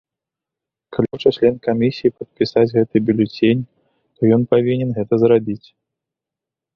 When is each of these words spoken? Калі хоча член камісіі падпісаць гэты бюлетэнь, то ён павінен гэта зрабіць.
Калі 0.95 1.05
хоча 1.15 1.31
член 1.41 1.55
камісіі 1.67 2.11
падпісаць 2.21 2.71
гэты 2.77 2.95
бюлетэнь, 3.09 3.61
то 4.15 4.21
ён 4.39 4.47
павінен 4.55 4.89
гэта 4.97 5.13
зрабіць. 5.25 5.67